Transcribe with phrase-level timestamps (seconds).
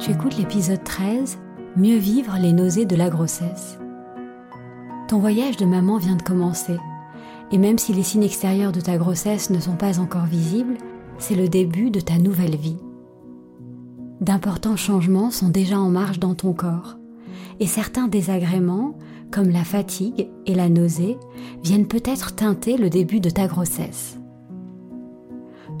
[0.00, 1.38] Tu écoutes l'épisode 13,
[1.76, 3.78] Mieux vivre les nausées de la grossesse.
[5.08, 6.78] Ton voyage de maman vient de commencer,
[7.52, 10.78] et même si les signes extérieurs de ta grossesse ne sont pas encore visibles,
[11.18, 12.78] c'est le début de ta nouvelle vie.
[14.22, 16.96] D'importants changements sont déjà en marche dans ton corps,
[17.60, 18.96] et certains désagréments,
[19.30, 21.18] comme la fatigue et la nausée,
[21.62, 24.19] viennent peut-être teinter le début de ta grossesse.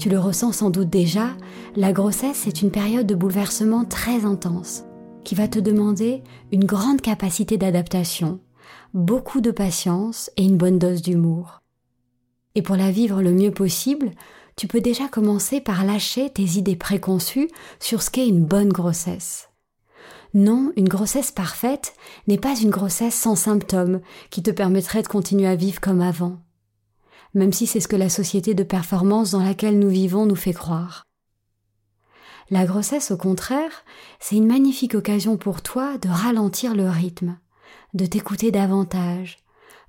[0.00, 1.36] Tu le ressens sans doute déjà,
[1.76, 4.84] la grossesse est une période de bouleversement très intense
[5.24, 6.22] qui va te demander
[6.52, 8.40] une grande capacité d'adaptation,
[8.94, 11.60] beaucoup de patience et une bonne dose d'humour.
[12.54, 14.12] Et pour la vivre le mieux possible,
[14.56, 19.50] tu peux déjà commencer par lâcher tes idées préconçues sur ce qu'est une bonne grossesse.
[20.32, 21.92] Non, une grossesse parfaite
[22.26, 24.00] n'est pas une grossesse sans symptômes
[24.30, 26.38] qui te permettrait de continuer à vivre comme avant
[27.34, 30.52] même si c'est ce que la société de performance dans laquelle nous vivons nous fait
[30.52, 31.06] croire.
[32.50, 33.84] La grossesse, au contraire,
[34.18, 37.38] c'est une magnifique occasion pour toi de ralentir le rythme,
[37.94, 39.38] de t'écouter davantage,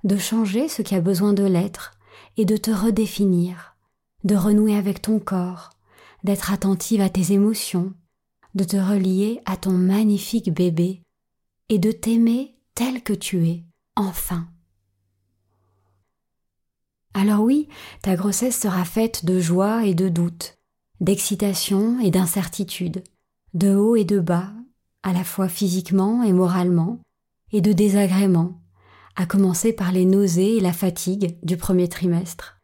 [0.04, 1.92] de changer ce qui a besoin de l'être
[2.36, 3.76] et de te redéfinir,
[4.22, 5.70] de renouer avec ton corps,
[6.22, 7.92] d'être attentive à tes émotions,
[8.54, 11.02] de te relier à ton magnifique bébé
[11.68, 13.64] et de t'aimer tel que tu es,
[13.96, 14.51] enfin.
[17.14, 17.68] Alors oui,
[18.00, 20.56] ta grossesse sera faite de joie et de doute,
[21.00, 23.04] d'excitation et d'incertitude,
[23.54, 24.50] de haut et de bas,
[25.02, 27.00] à la fois physiquement et moralement,
[27.52, 28.62] et de désagréments,
[29.14, 32.58] à commencer par les nausées et la fatigue du premier trimestre.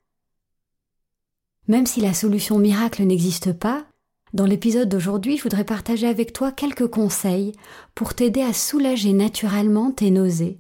[1.66, 3.84] Même si la solution miracle n'existe pas,
[4.32, 7.53] dans l'épisode d'aujourd'hui, je voudrais partager avec toi quelques conseils
[7.94, 10.56] pour t'aider à soulager naturellement tes nausées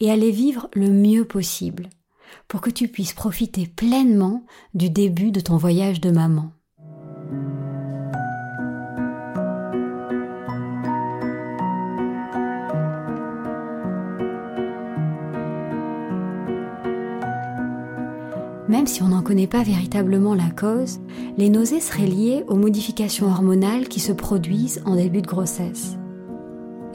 [0.00, 1.88] et à les vivre le mieux possible
[2.46, 4.44] pour que tu puisses profiter pleinement
[4.74, 6.52] du début de ton voyage de maman.
[18.68, 21.00] Même si on n'en connaît pas véritablement la cause,
[21.38, 25.97] les nausées seraient liées aux modifications hormonales qui se produisent en début de grossesse.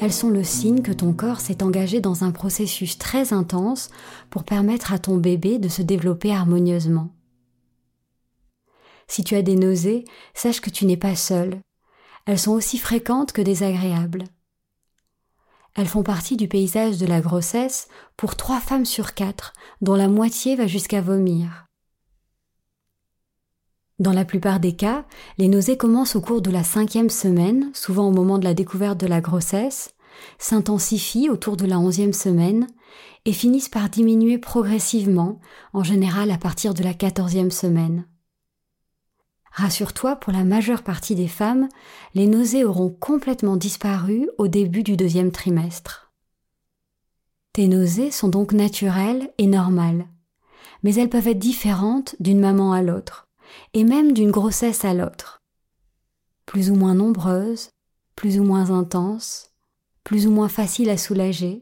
[0.03, 3.90] Elles sont le signe que ton corps s'est engagé dans un processus très intense
[4.30, 7.16] pour permettre à ton bébé de se développer harmonieusement.
[9.08, 10.03] Si tu as des nausées,
[10.34, 11.62] sache que tu n'es pas seul.
[12.25, 14.25] Elles sont aussi fréquentes que désagréables.
[15.74, 17.88] Elles font partie du paysage de la grossesse
[18.18, 21.68] pour trois femmes sur quatre, dont la moitié va jusqu'à vomir.
[24.00, 25.06] Dans la plupart des cas,
[25.38, 29.00] les nausées commencent au cours de la cinquième semaine, souvent au moment de la découverte
[29.00, 29.94] de la grossesse,
[30.40, 32.68] s'intensifient autour de la onzième semaine
[33.25, 35.40] et finissent par diminuer progressivement,
[35.74, 38.06] en général à partir de la quatorzième semaine.
[39.51, 41.69] Rassure-toi, pour la majeure partie des femmes,
[42.16, 46.12] les nausées auront complètement disparu au début du deuxième trimestre.
[47.54, 50.07] Tes nausées sont donc naturelles et normales,
[50.81, 53.23] mais elles peuvent être différentes d'une maman à l'autre
[53.74, 55.42] et même d'une grossesse à l'autre.
[56.46, 57.70] Plus ou moins nombreuses,
[58.16, 59.52] plus ou moins intenses,
[60.04, 61.62] plus ou moins faciles à soulager,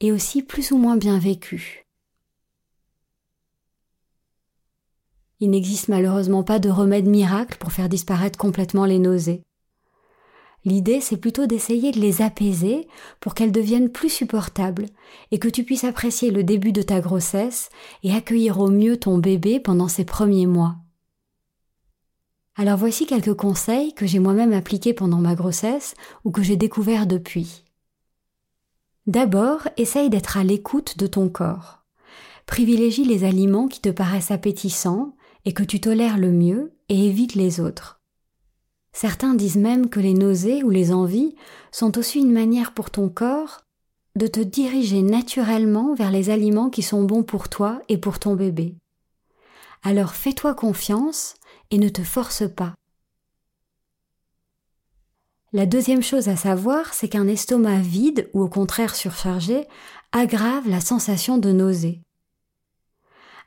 [0.00, 1.86] et aussi plus ou moins bien vécues.
[5.40, 9.42] Il n'existe malheureusement pas de remède miracle pour faire disparaître complètement les nausées.
[10.64, 12.88] L'idée, c'est plutôt d'essayer de les apaiser
[13.20, 14.86] pour qu'elles deviennent plus supportables
[15.30, 17.68] et que tu puisses apprécier le début de ta grossesse
[18.02, 20.76] et accueillir au mieux ton bébé pendant ses premiers mois.
[22.58, 25.94] Alors voici quelques conseils que j'ai moi-même appliqués pendant ma grossesse
[26.24, 27.64] ou que j'ai découverts depuis.
[29.06, 31.84] D'abord, essaye d'être à l'écoute de ton corps.
[32.46, 35.14] Privilégie les aliments qui te paraissent appétissants
[35.44, 38.00] et que tu tolères le mieux et évite les autres.
[38.92, 41.34] Certains disent même que les nausées ou les envies
[41.72, 43.60] sont aussi une manière pour ton corps
[44.16, 48.34] de te diriger naturellement vers les aliments qui sont bons pour toi et pour ton
[48.34, 48.76] bébé.
[49.82, 51.34] Alors fais-toi confiance
[51.70, 52.74] et ne te force pas.
[55.52, 59.66] La deuxième chose à savoir, c'est qu'un estomac vide ou au contraire surchargé
[60.12, 62.02] aggrave la sensation de nausée.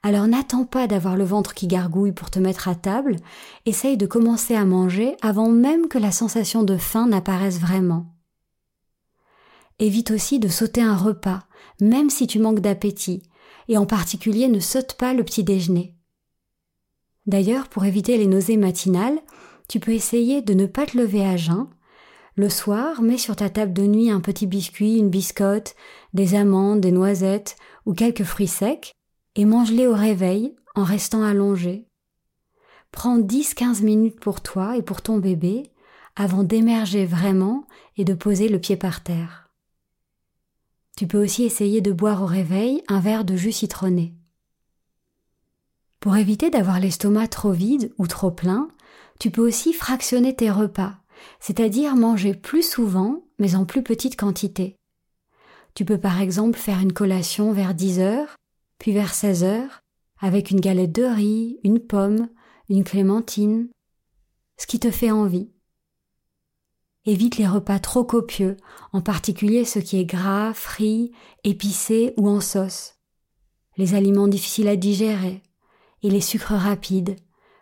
[0.01, 3.18] Alors n'attends pas d'avoir le ventre qui gargouille pour te mettre à table,
[3.66, 8.07] essaye de commencer à manger avant même que la sensation de faim n'apparaisse vraiment.
[9.77, 11.44] Évite aussi de sauter un repas,
[11.81, 13.24] même si tu manques d'appétit,
[13.68, 15.99] et en particulier ne saute pas le petit déjeuner.
[17.30, 19.20] D'ailleurs, pour éviter les nausées matinales,
[19.68, 21.68] tu peux essayer de ne pas te lever à jeun.
[22.36, 25.76] Le soir, mets sur ta table de nuit un petit biscuit, une biscotte,
[26.16, 27.56] des amandes, des noisettes
[27.86, 28.96] ou quelques fruits secs,
[29.36, 31.86] et mange-les au réveil en restant allongé.
[32.92, 35.72] Prends 10-15 minutes pour toi et pour ton bébé
[36.16, 39.52] avant d'émerger vraiment et de poser le pied par terre.
[40.98, 44.16] Tu peux aussi essayer de boire au réveil un verre de jus citronné.
[46.00, 48.69] Pour éviter d'avoir l'estomac trop vide ou trop plein,
[49.19, 50.96] tu peux aussi fractionner tes repas,
[51.42, 54.75] c'est-à-dire manger plus souvent mais en plus petite quantité.
[55.74, 58.36] Tu peux par exemple faire une collation vers 10 heures,
[58.80, 59.81] puis vers 16 heures,
[60.19, 62.30] avec une galette de riz, une pomme,
[62.69, 63.69] une clémentine,
[64.57, 65.50] ce qui te fait envie.
[67.06, 68.57] Évite les repas trop copieux,
[68.92, 71.12] en particulier ce qui est gras, frit,
[71.44, 72.96] épicé ou en sauce.
[73.78, 75.42] Les aliments difficiles à digérer,
[76.04, 77.16] et les sucres rapides,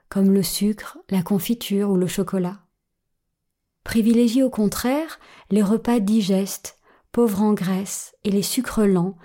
[0.10, 2.60] comme le sucre, la confiture ou le chocolat.
[3.84, 5.19] Privilégie au contraire
[5.50, 6.78] les repas digestes,
[7.12, 9.18] pauvres en graisse, et les sucres lents,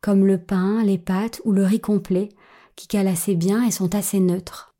[0.00, 2.30] comme le pain, les pâtes ou le riz complet,
[2.76, 4.74] qui calent assez bien et sont assez neutres.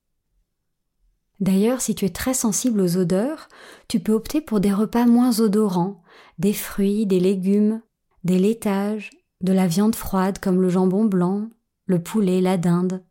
[1.41, 3.49] D'ailleurs, si tu es très sensible aux odeurs,
[3.89, 6.03] tu peux opter pour des repas moins odorants,
[6.39, 7.83] des fruits, des légumes,
[8.25, 9.11] des laitages,
[9.43, 11.51] de la viande froide comme le jambon blanc,
[11.85, 13.05] le poulet, la dinde.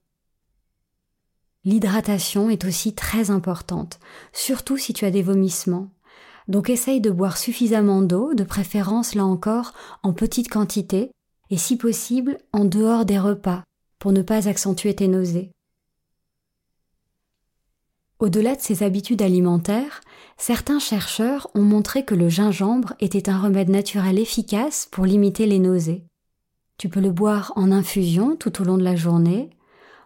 [1.65, 3.99] L'hydratation est aussi très importante,
[4.33, 5.89] surtout si tu as des vomissements.
[6.47, 9.73] Donc essaye de boire suffisamment d'eau, de préférence là encore
[10.03, 11.11] en petite quantité,
[11.49, 13.63] et si possible en dehors des repas,
[13.97, 15.51] pour ne pas accentuer tes nausées.
[18.19, 20.01] Au-delà de ces habitudes alimentaires,
[20.37, 25.59] certains chercheurs ont montré que le gingembre était un remède naturel efficace pour limiter les
[25.59, 26.05] nausées.
[26.77, 29.49] Tu peux le boire en infusion tout au long de la journée,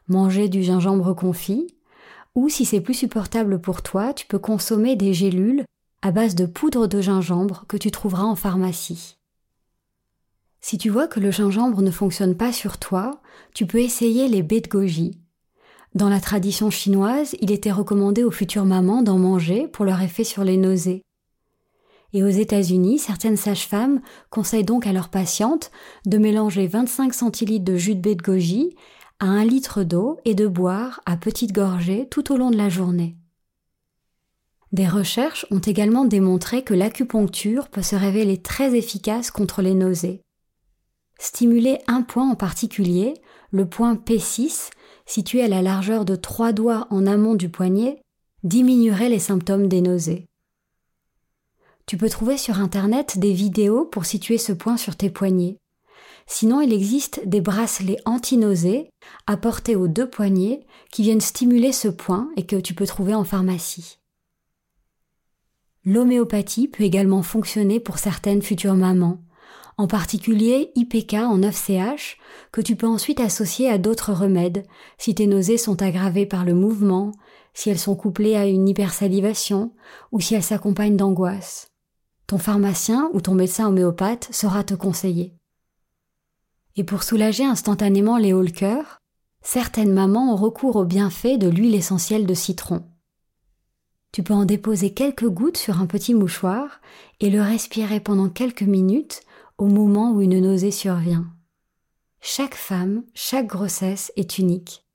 [0.10, 1.76] manger du gingembre confit,
[2.36, 5.64] ou si c'est plus supportable pour toi, tu peux consommer des gélules
[6.02, 9.18] à base de poudre de gingembre que tu trouveras en pharmacie.
[10.62, 13.22] Si tu vois que le gingembre ne fonctionne pas sur toi,
[13.54, 15.18] tu peux essayer les baies de goji.
[15.96, 20.24] Dans la tradition chinoise, il était recommandé aux futures mamans d'en manger pour leur effet
[20.24, 21.02] sur les nausées.
[22.14, 25.72] Et aux États-Unis, certaines sages-femmes conseillent donc à leurs patientes
[26.06, 28.76] de mélanger 25 centilitres de jus de baie de goji
[29.20, 32.70] à un litre d'eau et de boire à petites gorgées tout au long de la
[32.70, 33.18] journée.
[34.72, 40.22] Des recherches ont également démontré que l'acupuncture peut se révéler très efficace contre les nausées.
[41.20, 43.16] Stimuler un point en particulier,
[43.52, 44.70] le point P6,
[45.06, 48.02] situé à la largeur de trois doigts en amont du poignet,
[48.44, 50.28] diminuerait les symptômes des nausées.
[51.88, 55.58] Tu peux trouver sur Internet des vidéos pour situer ce point sur tes poignets.
[56.32, 58.92] Sinon, il existe des bracelets anti-nausées
[59.26, 59.36] à
[59.76, 63.98] aux deux poignets qui viennent stimuler ce point et que tu peux trouver en pharmacie.
[65.84, 69.24] L'homéopathie peut également fonctionner pour certaines futures mamans,
[69.78, 72.18] en particulier IPK en 9CH,
[72.52, 74.68] que tu peux ensuite associer à d'autres remèdes
[75.00, 77.12] si tes nausées sont aggravées par le mouvement,
[77.56, 79.74] si elles sont couplées à une hypersalivation
[80.12, 81.72] ou si elles s'accompagnent d'angoisse.
[82.28, 85.39] Ton pharmacien ou ton médecin homéopathe saura te conseiller.
[86.76, 88.52] Et pour soulager instantanément les hauts le
[89.42, 92.84] certaines mamans ont recours au bienfait de l'huile essentielle de citron.
[94.12, 96.82] Tu peux en déposer quelques gouttes sur un petit mouchoir
[97.20, 99.22] et le respirer pendant quelques minutes
[99.58, 101.28] au moment où une nausée survient.
[102.22, 104.86] Chaque femme, chaque grossesse est unique.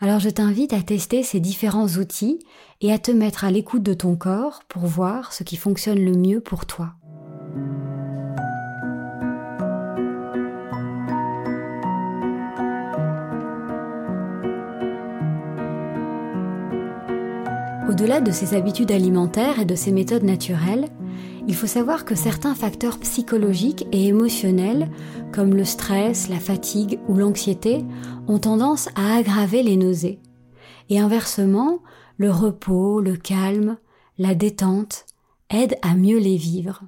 [0.00, 2.38] Alors je t'invite à tester ces différents outils
[2.80, 6.12] et à te mettre à l'écoute de ton corps pour voir ce qui fonctionne le
[6.12, 6.94] mieux pour toi.
[17.88, 20.88] Au-delà de ces habitudes alimentaires et de ces méthodes naturelles,
[21.46, 24.90] il faut savoir que certains facteurs psychologiques et émotionnels,
[25.32, 27.84] comme le stress, la fatigue ou l'anxiété,
[28.26, 30.18] ont tendance à aggraver les nausées.
[30.88, 31.78] Et inversement,
[32.16, 33.76] le repos, le calme,
[34.18, 35.06] la détente
[35.48, 36.82] aident à mieux les vivre.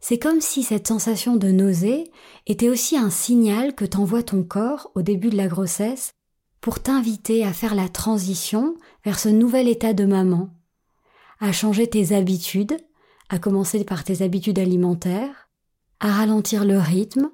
[0.00, 2.10] C'est comme si cette sensation de nausée
[2.46, 6.14] était aussi un signal que t'envoie ton corps au début de la grossesse
[6.62, 10.48] pour t'inviter à faire la transition vers ce nouvel état de maman,
[11.40, 12.76] à changer tes habitudes,
[13.28, 15.50] à commencer par tes habitudes alimentaires,
[15.98, 17.30] à ralentir le rythme,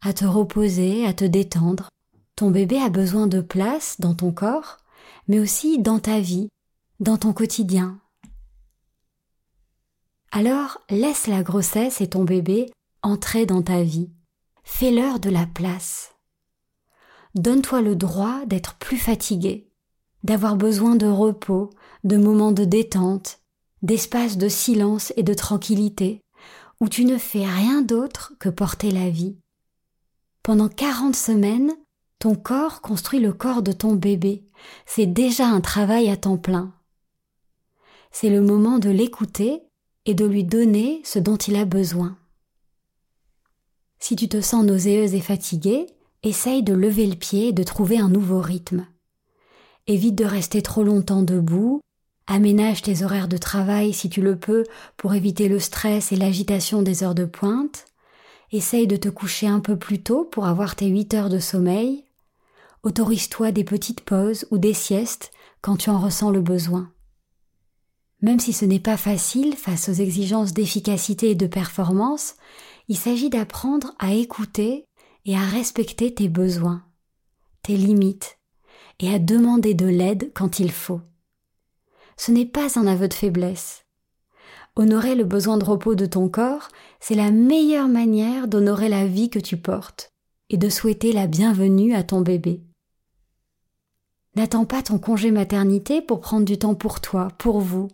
[0.00, 1.90] à te reposer, à te détendre.
[2.34, 4.78] Ton bébé a besoin de place dans ton corps,
[5.28, 6.48] mais aussi dans ta vie,
[6.98, 8.00] dans ton quotidien.
[10.30, 14.10] Alors laisse la grossesse et ton bébé entrer dans ta vie.
[14.64, 16.11] Fais-leur de la place.
[17.34, 19.70] Donne-toi le droit d'être plus fatigué,
[20.22, 21.70] d'avoir besoin de repos,
[22.04, 23.40] de moments de détente,
[23.82, 26.20] d'espaces de silence et de tranquillité,
[26.80, 29.36] où tu ne fais rien d'autre que porter la vie.
[30.42, 31.72] Pendant quarante semaines,
[32.18, 34.44] ton corps construit le corps de ton bébé.
[34.86, 36.74] C'est déjà un travail à temps plein.
[38.10, 39.62] C'est le moment de l'écouter
[40.04, 42.18] et de lui donner ce dont il a besoin.
[43.98, 45.86] Si tu te sens nauséeuse et fatiguée,
[46.22, 48.86] essaye de lever le pied et de trouver un nouveau rythme.
[49.86, 51.80] Évite de rester trop longtemps debout,
[52.26, 54.64] aménage tes horaires de travail si tu le peux
[54.96, 57.86] pour éviter le stress et l'agitation des heures de pointe,
[58.52, 62.04] essaye de te coucher un peu plus tôt pour avoir tes huit heures de sommeil,
[62.82, 66.90] autorise-toi des petites pauses ou des siestes quand tu en ressens le besoin.
[68.20, 72.34] Même si ce n'est pas facile face aux exigences d'efficacité et de performance,
[72.88, 74.84] il s'agit d'apprendre à écouter
[75.24, 76.84] et à respecter tes besoins,
[77.62, 78.38] tes limites,
[79.00, 81.00] et à demander de l'aide quand il faut.
[82.16, 83.84] Ce n'est pas un aveu de faiblesse.
[84.76, 86.68] Honorer le besoin de repos de ton corps,
[87.00, 90.12] c'est la meilleure manière d'honorer la vie que tu portes
[90.50, 92.62] et de souhaiter la bienvenue à ton bébé.
[94.34, 97.88] N'attends pas ton congé maternité pour prendre du temps pour toi, pour vous.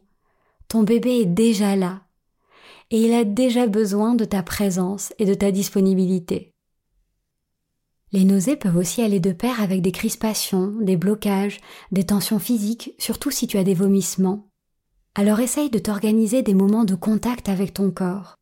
[0.68, 2.02] Ton bébé est déjà là
[2.90, 6.54] et il a déjà besoin de ta présence et de ta disponibilité.
[8.12, 11.60] Les nausées peuvent aussi aller de pair avec des crispations, des blocages,
[11.92, 14.48] des tensions physiques, surtout si tu as des vomissements.
[15.14, 18.36] Alors essaye de t'organiser des moments de contact avec ton corps,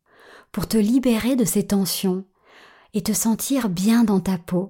[0.51, 2.25] pour te libérer de ces tensions
[2.93, 4.69] et te sentir bien dans ta peau,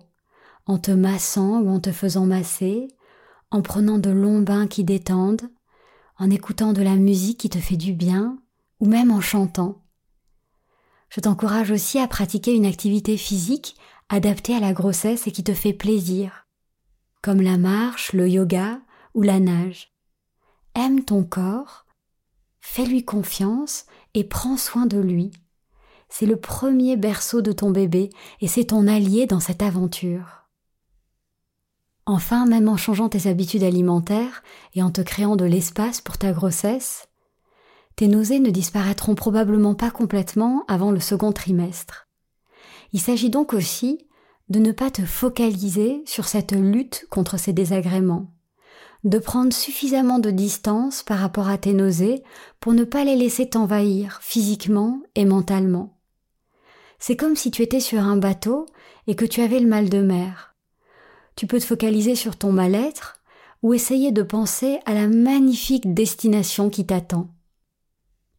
[0.65, 2.87] en te massant ou en te faisant masser,
[3.51, 5.49] en prenant de longs bains qui détendent,
[6.17, 8.39] en écoutant de la musique qui te fait du bien,
[8.79, 9.83] ou même en chantant.
[11.09, 13.75] Je t'encourage aussi à pratiquer une activité physique
[14.09, 16.47] adapté à la grossesse et qui te fait plaisir,
[17.21, 18.79] comme la marche, le yoga
[19.13, 19.93] ou la nage.
[20.75, 21.85] Aime ton corps,
[22.61, 25.31] fais-lui confiance et prends soin de lui.
[26.09, 28.09] C'est le premier berceau de ton bébé
[28.39, 30.47] et c'est ton allié dans cette aventure.
[32.05, 34.41] Enfin, même en changeant tes habitudes alimentaires
[34.73, 37.09] et en te créant de l'espace pour ta grossesse,
[37.97, 42.06] tes nausées ne disparaîtront probablement pas complètement avant le second trimestre.
[42.93, 44.07] Il s'agit donc aussi
[44.49, 48.27] de ne pas te focaliser sur cette lutte contre ces désagréments,
[49.03, 52.23] de prendre suffisamment de distance par rapport à tes nausées
[52.59, 55.97] pour ne pas les laisser t'envahir physiquement et mentalement.
[56.99, 58.65] C'est comme si tu étais sur un bateau
[59.05, 60.55] et que tu avais le mal de mer.
[61.35, 63.21] Tu peux te focaliser sur ton mal-être
[63.63, 67.29] ou essayer de penser à la magnifique destination qui t'attend.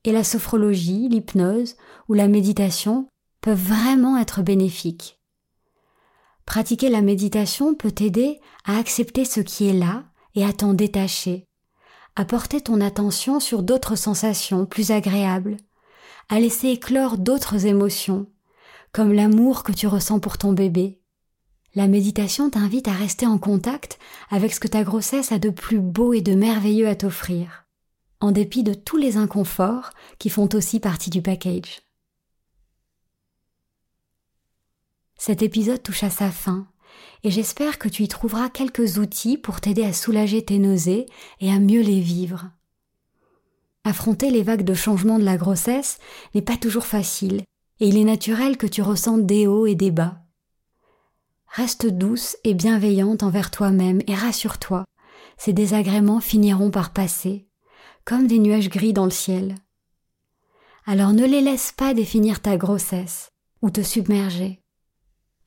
[0.05, 1.77] Et la sophrologie, l'hypnose
[2.09, 3.09] ou la méditation
[3.41, 5.21] peuvent vraiment être bénéfiques.
[6.45, 10.05] Pratiquer la méditation peut t'aider à accepter ce qui est là
[10.35, 11.47] et à t'en détacher,
[12.17, 15.59] à porter ton attention sur d'autres sensations plus agréables,
[16.29, 18.27] à laisser éclore d'autres émotions,
[18.93, 21.01] comme l'amour que tu ressens pour ton bébé.
[21.75, 23.99] La méditation t'invite à rester en contact
[24.31, 27.67] avec ce que ta grossesse a de plus beau et de merveilleux à t'offrir,
[28.21, 31.83] en dépit de tous les inconforts qui font aussi partie du package.
[35.19, 36.69] Cet épisode touche à sa fin,
[37.25, 41.07] et j'espère que tu y trouveras quelques outils pour t'aider à soulager tes nausées
[41.41, 42.51] et à mieux les vivre.
[43.85, 45.99] Affronter les vagues de changement de la grossesse
[46.35, 47.43] n'est pas toujours facile,
[47.81, 50.23] et il est naturel que tu ressentes des hauts et des bas.
[51.49, 54.85] reste douce et bienveillante envers toi-même et rassure-toi,
[55.37, 57.49] ces désagréments finiront par passer,
[58.05, 59.57] comme des nuages gris dans le ciel.
[60.87, 63.31] Alors ne les laisse pas définir ta grossesse
[63.63, 64.63] ou te submerger.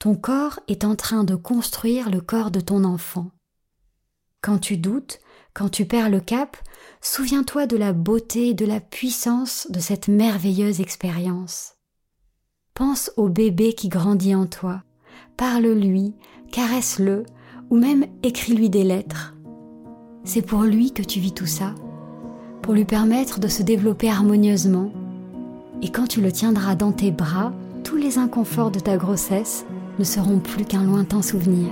[0.01, 3.29] Ton corps est en train de construire le corps de ton enfant.
[4.41, 5.19] Quand tu doutes,
[5.53, 6.57] quand tu perds le cap,
[7.01, 11.75] souviens-toi de la beauté et de la puissance de cette merveilleuse expérience.
[12.73, 14.81] Pense au bébé qui grandit en toi.
[15.37, 16.15] Parle-lui,
[16.51, 17.23] caresse-le,
[17.69, 19.35] ou même écris-lui des lettres.
[20.23, 21.75] C'est pour lui que tu vis tout ça,
[22.63, 24.91] pour lui permettre de se développer harmonieusement.
[25.83, 27.53] Et quand tu le tiendras dans tes bras,
[27.83, 29.63] tous les inconforts de ta grossesse
[30.01, 31.69] ne seront plus qu'un lointain souvenir.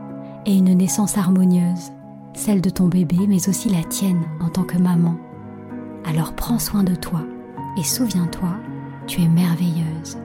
[0.46, 1.94] et une naissance harmonieuse
[2.36, 5.16] celle de ton bébé, mais aussi la tienne en tant que maman.
[6.06, 7.22] Alors prends soin de toi
[7.78, 8.56] et souviens-toi,
[9.08, 10.18] tu es merveilleuse.